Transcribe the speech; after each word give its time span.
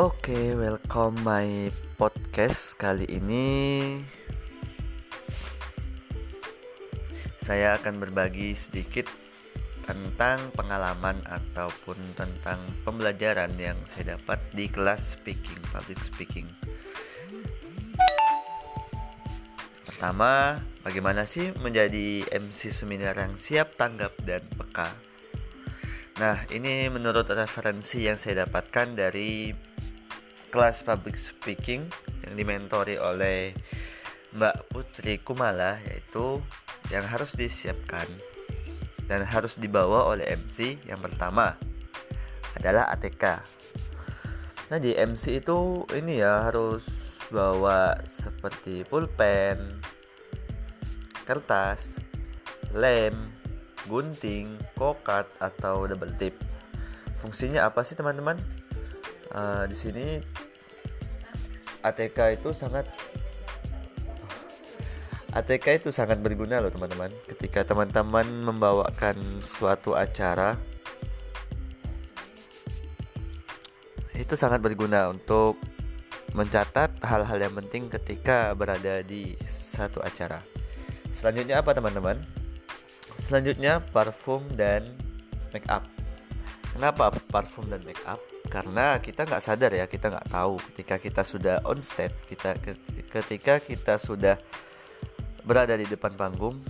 Oke, 0.00 0.32
okay, 0.32 0.46
welcome 0.56 1.20
my 1.20 1.68
podcast 2.00 2.72
kali 2.80 3.04
ini. 3.04 4.00
Saya 7.36 7.76
akan 7.76 8.00
berbagi 8.00 8.56
sedikit 8.56 9.04
tentang 9.84 10.56
pengalaman 10.56 11.20
ataupun 11.28 12.00
tentang 12.16 12.64
pembelajaran 12.80 13.52
yang 13.60 13.76
saya 13.84 14.16
dapat 14.16 14.40
di 14.56 14.72
kelas 14.72 15.20
speaking, 15.20 15.60
public 15.68 16.00
speaking. 16.00 16.48
Pertama, 19.84 20.64
bagaimana 20.80 21.28
sih 21.28 21.52
menjadi 21.60 22.24
MC 22.40 22.72
seminar 22.72 23.20
yang 23.20 23.36
siap 23.36 23.76
tanggap 23.76 24.16
dan 24.24 24.40
peka? 24.56 24.96
Nah, 26.20 26.44
ini 26.52 26.88
menurut 26.88 27.28
referensi 27.32 28.04
yang 28.04 28.20
saya 28.20 28.48
dapatkan 28.48 28.92
dari 28.92 29.52
kelas 30.50 30.82
public 30.82 31.14
speaking 31.14 31.86
yang 32.26 32.34
dimentori 32.34 32.98
oleh 32.98 33.54
Mbak 34.34 34.70
Putri 34.70 35.18
Kumala 35.22 35.78
yaitu 35.86 36.38
yang 36.90 37.06
harus 37.06 37.34
disiapkan 37.34 38.06
dan 39.10 39.26
harus 39.26 39.58
dibawa 39.58 40.06
oleh 40.06 40.26
MC 40.38 40.78
yang 40.86 41.02
pertama 41.02 41.58
adalah 42.54 42.90
ATK. 42.94 43.42
Nah 44.70 44.78
di 44.78 44.94
MC 44.94 45.42
itu 45.42 45.82
ini 45.98 46.22
ya 46.22 46.46
harus 46.46 46.86
bawa 47.30 47.98
seperti 48.06 48.86
pulpen, 48.86 49.82
kertas, 51.26 51.98
lem, 52.74 53.14
gunting, 53.90 54.58
kokat 54.78 55.26
atau 55.42 55.90
double 55.90 56.14
tip. 56.18 56.38
Fungsinya 57.18 57.66
apa 57.66 57.82
sih 57.82 57.98
teman-teman? 57.98 58.38
Uh, 59.30 59.62
di 59.70 59.78
sini 59.78 60.18
ATK 61.80 62.40
itu 62.40 62.52
sangat 62.52 62.84
ATK 65.38 65.80
itu 65.80 65.88
sangat 65.94 66.18
berguna 66.20 66.58
loh 66.58 66.72
teman-teman. 66.72 67.10
Ketika 67.26 67.62
teman-teman 67.62 68.26
membawakan 68.26 69.16
suatu 69.40 69.94
acara 69.94 70.58
itu 74.16 74.36
sangat 74.36 74.60
berguna 74.60 75.08
untuk 75.08 75.56
mencatat 76.36 77.02
hal-hal 77.02 77.38
yang 77.40 77.54
penting 77.56 77.90
ketika 77.90 78.54
berada 78.54 79.02
di 79.02 79.34
satu 79.42 80.04
acara. 80.04 80.38
Selanjutnya 81.10 81.58
apa 81.58 81.74
teman-teman? 81.74 82.22
Selanjutnya 83.18 83.82
parfum 83.90 84.46
dan 84.54 84.94
make 85.50 85.66
up. 85.66 85.82
Kenapa 86.70 87.10
parfum 87.32 87.66
dan 87.66 87.82
make 87.82 87.98
up 88.06 88.22
karena 88.50 88.98
kita 88.98 89.24
nggak 89.24 89.42
sadar 89.42 89.70
ya 89.70 89.86
kita 89.86 90.10
nggak 90.10 90.28
tahu. 90.28 90.58
Ketika 90.74 90.98
kita 90.98 91.22
sudah 91.22 91.62
on 91.62 91.78
stage 91.78 92.12
kita 92.26 92.58
ketika 93.08 93.62
kita 93.62 93.94
sudah 93.96 94.34
berada 95.46 95.78
di 95.78 95.86
depan 95.86 96.12
panggung 96.18 96.60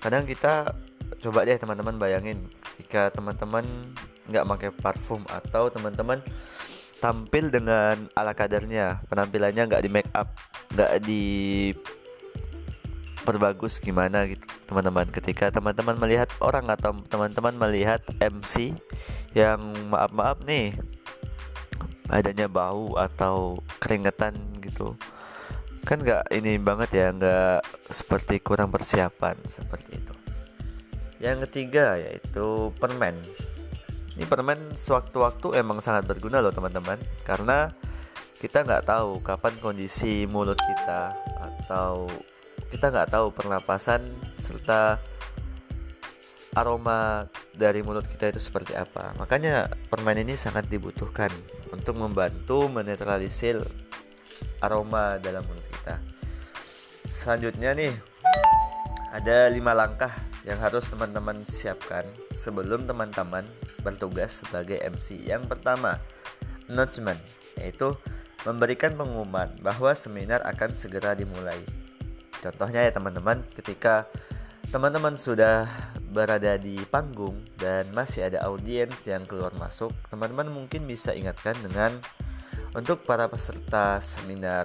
kadang 0.00 0.24
kita 0.24 0.74
coba 1.22 1.46
deh 1.46 1.56
teman-teman 1.60 1.96
bayangin 2.00 2.48
ketika 2.72 3.14
teman-teman 3.14 3.64
nggak 4.26 4.44
pakai 4.44 4.70
parfum 4.74 5.22
atau 5.30 5.70
teman-teman 5.70 6.18
tampil 6.98 7.52
dengan 7.52 8.08
ala 8.16 8.32
kadarnya 8.34 9.04
penampilannya 9.06 9.62
nggak 9.68 9.82
di 9.84 9.90
make 9.92 10.10
up 10.16 10.34
nggak 10.74 10.92
di 11.04 11.24
perbagus 13.26 13.82
gimana 13.82 14.22
gitu 14.30 14.46
teman-teman. 14.70 15.10
Ketika 15.10 15.50
teman-teman 15.50 15.98
melihat 15.98 16.30
orang 16.38 16.70
atau 16.70 16.94
teman-teman 17.10 17.58
melihat 17.58 17.98
MC 18.22 18.70
yang 19.34 19.58
maaf-maaf 19.90 20.46
nih 20.46 20.78
adanya 22.10 22.46
bau 22.46 22.94
atau 22.98 23.60
keringetan 23.82 24.36
gitu. 24.62 24.94
Kan 25.86 26.02
nggak 26.02 26.30
ini 26.34 26.58
banget 26.58 26.90
ya 26.94 27.06
nggak 27.14 27.62
seperti 27.90 28.42
kurang 28.42 28.74
persiapan 28.74 29.38
seperti 29.46 29.98
itu. 29.98 30.14
Yang 31.22 31.48
ketiga 31.48 31.96
yaitu 31.96 32.74
permen. 32.76 33.14
Ini 34.16 34.24
permen 34.24 34.74
sewaktu-waktu 34.74 35.60
emang 35.60 35.78
sangat 35.84 36.08
berguna 36.08 36.40
loh 36.40 36.50
teman-teman. 36.50 36.98
Karena 37.22 37.70
kita 38.36 38.64
nggak 38.64 38.84
tahu 38.88 39.20
kapan 39.24 39.54
kondisi 39.60 40.28
mulut 40.28 40.58
kita 40.60 41.16
atau 41.40 42.08
kita 42.68 42.90
nggak 42.90 43.10
tahu 43.12 43.30
pernapasan 43.32 44.02
serta 44.36 45.00
aroma 46.56 47.28
dari 47.56 47.80
mulut 47.80 48.04
kita 48.04 48.30
itu 48.30 48.40
seperti 48.40 48.76
apa. 48.76 49.16
Makanya 49.16 49.72
permen 49.88 50.20
ini 50.20 50.36
sangat 50.36 50.68
dibutuhkan 50.68 51.32
untuk 51.72 51.96
membantu 51.96 52.68
menetralisir 52.68 53.64
aroma 54.60 55.16
dalam 55.18 55.42
mulut 55.48 55.64
kita. 55.80 55.98
Selanjutnya 57.08 57.72
nih 57.72 57.92
ada 59.16 59.48
lima 59.48 59.72
langkah 59.72 60.12
yang 60.44 60.60
harus 60.60 60.86
teman-teman 60.92 61.40
siapkan 61.42 62.04
sebelum 62.30 62.84
teman-teman 62.84 63.48
bertugas 63.80 64.44
sebagai 64.44 64.78
MC. 64.78 65.24
Yang 65.24 65.50
pertama, 65.50 65.98
announcement, 66.70 67.18
yaitu 67.58 67.96
memberikan 68.46 68.94
pengumuman 68.94 69.50
bahwa 69.58 69.90
seminar 69.96 70.38
akan 70.46 70.76
segera 70.76 71.18
dimulai. 71.18 71.58
Contohnya 72.44 72.86
ya 72.86 72.92
teman-teman, 72.94 73.42
ketika 73.50 74.06
teman-teman 74.70 75.18
sudah 75.18 75.66
berada 76.16 76.56
di 76.56 76.80
panggung 76.88 77.44
dan 77.60 77.92
masih 77.92 78.32
ada 78.32 78.48
audiens 78.48 79.04
yang 79.04 79.28
keluar 79.28 79.52
masuk, 79.60 79.92
teman-teman 80.08 80.48
mungkin 80.48 80.88
bisa 80.88 81.12
ingatkan 81.12 81.52
dengan 81.60 82.00
untuk 82.72 83.04
para 83.04 83.28
peserta 83.28 84.00
seminar 84.00 84.64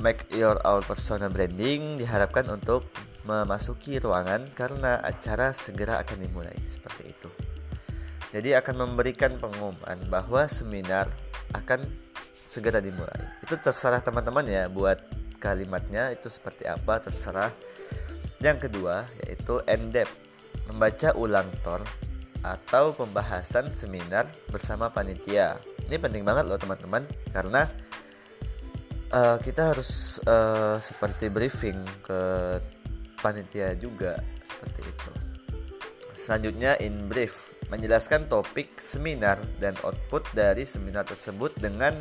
Make 0.00 0.32
Your 0.32 0.56
Own 0.64 0.80
Personal 0.88 1.28
Branding 1.28 2.00
diharapkan 2.00 2.48
untuk 2.48 2.88
memasuki 3.28 4.00
ruangan 4.00 4.48
karena 4.56 5.04
acara 5.04 5.52
segera 5.52 6.00
akan 6.00 6.16
dimulai 6.24 6.56
seperti 6.64 7.12
itu. 7.12 7.28
Jadi 8.32 8.56
akan 8.56 8.88
memberikan 8.88 9.36
pengumuman 9.36 10.00
bahwa 10.08 10.48
seminar 10.48 11.12
akan 11.52 11.84
segera 12.40 12.80
dimulai. 12.80 13.20
Itu 13.44 13.60
terserah 13.60 14.00
teman-teman 14.00 14.48
ya 14.48 14.72
buat 14.72 15.04
kalimatnya 15.36 16.16
itu 16.16 16.32
seperti 16.32 16.64
apa 16.64 17.04
terserah 17.04 17.52
yang 18.38 18.58
kedua 18.58 19.06
yaitu 19.24 19.58
endep 19.66 20.06
membaca 20.70 21.10
ulang 21.18 21.48
tor 21.66 21.82
atau 22.46 22.94
pembahasan 22.94 23.74
seminar 23.74 24.30
bersama 24.50 24.86
panitia 24.90 25.58
ini 25.90 25.98
penting 25.98 26.22
banget 26.22 26.46
loh 26.46 26.58
teman-teman 26.60 27.02
karena 27.34 27.66
uh, 29.10 29.42
kita 29.42 29.74
harus 29.74 30.22
uh, 30.26 30.78
seperti 30.78 31.26
briefing 31.26 31.82
ke 32.06 32.20
panitia 33.18 33.74
juga 33.74 34.22
seperti 34.46 34.86
itu 34.86 35.10
selanjutnya 36.14 36.78
in 36.78 37.10
brief 37.10 37.58
menjelaskan 37.68 38.30
topik 38.30 38.78
seminar 38.80 39.36
dan 39.58 39.74
output 39.82 40.24
dari 40.32 40.62
seminar 40.62 41.04
tersebut 41.04 41.52
dengan 41.58 41.92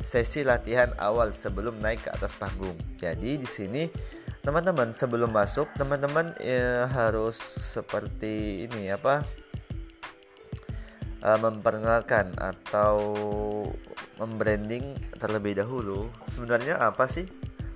sesi 0.00 0.40
latihan 0.40 0.96
awal 0.96 1.30
sebelum 1.30 1.76
naik 1.78 2.08
ke 2.08 2.10
atas 2.10 2.36
panggung. 2.36 2.76
Jadi 2.96 3.36
di 3.36 3.48
sini 3.48 3.84
teman-teman 4.40 4.96
sebelum 4.96 5.28
masuk 5.36 5.68
teman-teman 5.76 6.32
ya, 6.40 6.88
harus 6.88 7.36
seperti 7.76 8.64
ini 8.64 8.88
apa 8.88 9.20
uh, 11.20 11.38
memperkenalkan 11.38 12.32
atau 12.40 12.96
membranding 14.16 14.96
terlebih 15.20 15.60
dahulu. 15.60 16.08
Sebenarnya 16.32 16.80
apa 16.80 17.04
sih 17.04 17.28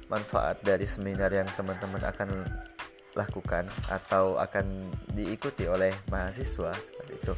manfaat 0.08 0.60
dari 0.64 0.88
seminar 0.88 1.32
yang 1.32 1.48
teman-teman 1.52 2.00
akan 2.00 2.48
lakukan 3.12 3.68
atau 3.92 4.40
akan 4.40 4.90
diikuti 5.12 5.68
oleh 5.68 5.92
mahasiswa 6.08 6.72
seperti 6.80 7.12
itu? 7.12 7.34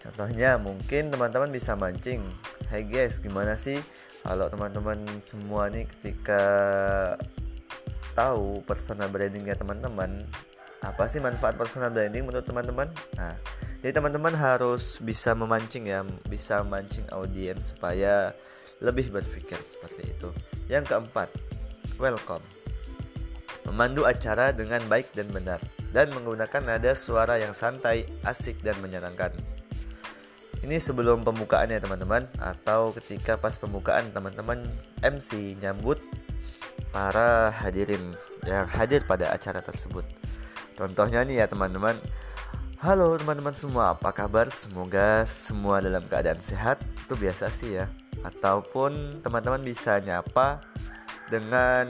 Contohnya 0.00 0.56
mungkin 0.56 1.12
teman-teman 1.12 1.52
bisa 1.52 1.76
mancing. 1.76 2.24
Hey 2.72 2.88
guys 2.88 3.20
gimana 3.20 3.52
sih? 3.52 3.84
Kalau 4.24 4.48
teman-teman 4.48 5.04
semua 5.28 5.68
nih 5.68 5.84
ketika 5.88 6.40
tahu 8.14 8.62
personal 8.66 9.08
brandingnya 9.08 9.54
teman-teman 9.56 10.26
apa 10.80 11.04
sih 11.04 11.20
manfaat 11.20 11.60
personal 11.60 11.92
branding 11.92 12.24
menurut 12.24 12.44
teman-teman? 12.44 12.88
Nah 13.16 13.36
jadi 13.84 14.00
teman-teman 14.00 14.32
harus 14.32 15.00
bisa 15.00 15.36
memancing 15.36 15.88
ya 15.88 16.04
bisa 16.28 16.64
mancing 16.64 17.04
audiens 17.12 17.76
supaya 17.76 18.32
lebih 18.80 19.12
berpikir 19.12 19.60
seperti 19.60 20.08
itu. 20.08 20.32
Yang 20.72 20.96
keempat 20.96 21.28
welcome. 22.00 22.42
Memandu 23.68 24.08
acara 24.08 24.56
dengan 24.56 24.80
baik 24.88 25.12
dan 25.12 25.28
benar 25.28 25.60
dan 25.92 26.08
menggunakan 26.16 26.64
nada 26.64 26.96
suara 26.96 27.36
yang 27.36 27.52
santai 27.52 28.08
asik 28.24 28.64
dan 28.64 28.80
menyenangkan. 28.80 29.36
Ini 30.60 30.76
sebelum 30.76 31.24
pembukaan 31.24 31.72
ya 31.72 31.80
teman-teman 31.80 32.28
atau 32.36 32.92
ketika 32.92 33.40
pas 33.40 33.56
pembukaan 33.56 34.12
teman-teman 34.12 34.68
MC 35.00 35.56
nyambut 35.56 35.96
para 36.90 37.54
hadirin 37.54 38.14
yang 38.46 38.66
hadir 38.66 39.06
pada 39.06 39.30
acara 39.30 39.62
tersebut. 39.62 40.02
Contohnya 40.74 41.22
nih 41.22 41.42
ya 41.42 41.46
teman-teman, 41.46 41.98
Halo 42.80 43.12
teman-teman 43.20 43.52
semua, 43.52 43.92
apa 43.92 44.08
kabar? 44.08 44.48
Semoga 44.48 45.28
semua 45.28 45.84
dalam 45.84 46.00
keadaan 46.08 46.40
sehat. 46.40 46.80
Itu 47.04 47.12
biasa 47.12 47.52
sih 47.52 47.76
ya. 47.76 47.92
Ataupun 48.24 49.20
teman-teman 49.20 49.60
bisa 49.60 50.00
nyapa 50.00 50.64
dengan 51.28 51.84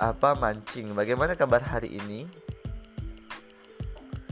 apa 0.00 0.32
mancing. 0.32 0.96
Bagaimana 0.96 1.36
kabar 1.36 1.60
hari 1.60 1.92
ini? 1.92 2.24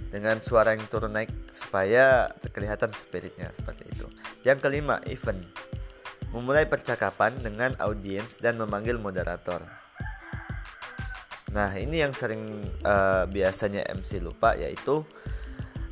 Dengan 0.09 0.41
suara 0.41 0.73
yang 0.73 0.89
turun 0.89 1.13
naik 1.13 1.29
supaya 1.53 2.33
kelihatan 2.49 2.89
spiritnya 2.89 3.53
seperti 3.53 3.85
itu. 3.93 4.09
Yang 4.49 4.65
kelima, 4.65 4.97
event. 5.13 5.45
Memulai 6.35 6.67
percakapan 6.67 7.39
dengan 7.39 7.79
audiens 7.79 8.43
dan 8.43 8.59
memanggil 8.59 8.99
moderator. 8.99 9.63
Nah, 11.55 11.71
ini 11.79 12.03
yang 12.03 12.11
sering 12.11 12.67
uh, 12.83 13.31
biasanya 13.31 13.87
MC 13.95 14.19
lupa 14.19 14.59
yaitu 14.59 15.07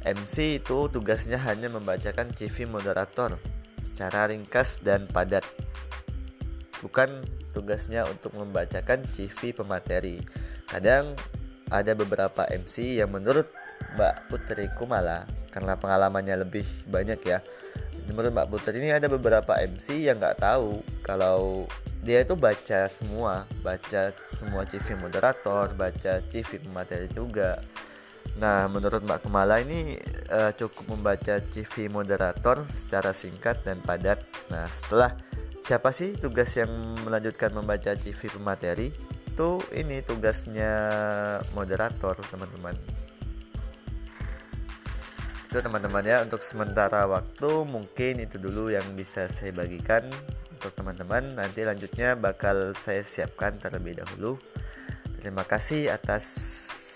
MC 0.03 0.59
itu 0.59 0.91
tugasnya 0.91 1.39
hanya 1.39 1.71
membacakan 1.71 2.35
CV 2.35 2.67
moderator 2.67 3.39
secara 3.87 4.27
ringkas 4.27 4.83
dan 4.83 5.07
padat. 5.07 5.47
Bukan 6.83 7.23
tugasnya 7.55 8.03
untuk 8.11 8.35
membacakan 8.35 9.07
CV 9.07 9.55
pemateri. 9.55 10.19
Kadang 10.67 11.15
ada 11.71 11.95
beberapa 11.95 12.43
MC 12.51 12.99
yang 12.99 13.15
menurut 13.15 13.47
Mbak 13.95 14.15
Putri 14.27 14.67
Kumala 14.75 15.31
karena 15.55 15.79
pengalamannya 15.79 16.43
lebih 16.43 16.67
banyak 16.91 17.23
ya. 17.23 17.39
Menurut 18.11 18.35
Mbak 18.35 18.49
Putri 18.51 18.83
ini 18.83 18.91
ada 18.91 19.07
beberapa 19.07 19.55
MC 19.63 20.07
yang 20.07 20.19
nggak 20.19 20.43
tahu 20.43 20.83
kalau 21.07 21.71
dia 22.03 22.27
itu 22.27 22.35
baca 22.35 22.91
semua, 22.91 23.47
baca 23.63 24.11
semua 24.27 24.67
CV 24.67 24.99
moderator, 24.99 25.71
baca 25.79 26.19
CV 26.27 26.59
pemateri 26.59 27.07
juga 27.15 27.63
Nah, 28.41 28.65
menurut 28.71 29.05
Mbak 29.05 29.29
Kemala 29.29 29.61
ini 29.61 30.01
uh, 30.33 30.53
cukup 30.57 30.97
membaca 30.97 31.43
CV 31.43 31.93
moderator 31.93 32.65
secara 32.73 33.13
singkat 33.13 33.61
dan 33.61 33.83
padat. 33.85 34.25
Nah, 34.49 34.65
setelah 34.73 35.13
siapa 35.61 35.93
sih 35.93 36.17
tugas 36.17 36.49
yang 36.57 36.71
melanjutkan 37.05 37.53
membaca 37.53 37.93
CV 37.93 38.33
pemateri? 38.33 38.89
Itu 39.29 39.61
ini 39.77 40.01
tugasnya 40.01 40.73
moderator, 41.53 42.17
teman-teman. 42.33 43.02
Itu 45.53 45.61
teman-teman 45.61 46.01
ya 46.01 46.25
untuk 46.25 46.41
sementara 46.41 47.05
waktu 47.05 47.69
mungkin 47.69 48.25
itu 48.25 48.41
dulu 48.41 48.73
yang 48.73 48.97
bisa 48.97 49.29
saya 49.29 49.53
bagikan 49.53 50.09
untuk 50.49 50.73
teman-teman. 50.73 51.37
Nanti 51.37 51.61
lanjutnya 51.61 52.17
bakal 52.17 52.73
saya 52.73 53.05
siapkan 53.05 53.61
terlebih 53.61 54.01
dahulu. 54.01 54.41
Terima 55.21 55.45
kasih 55.45 55.93
atas 55.93 56.25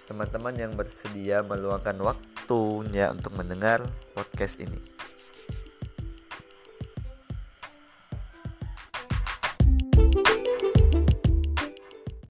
teman-teman 0.08 0.56
yang 0.56 0.72
bersedia 0.72 1.44
meluangkan 1.44 2.00
waktunya 2.00 3.12
untuk 3.12 3.36
mendengar 3.36 3.84
podcast 4.16 4.56
ini. 4.56 4.95